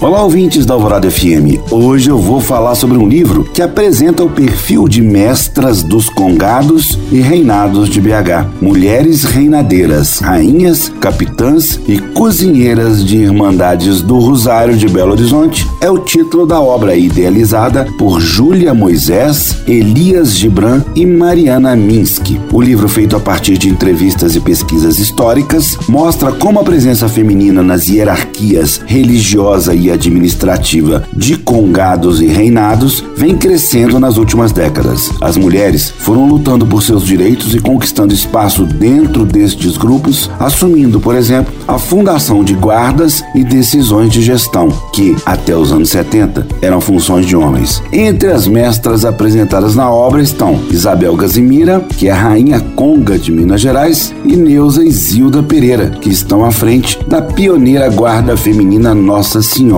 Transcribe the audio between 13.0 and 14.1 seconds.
de Irmandades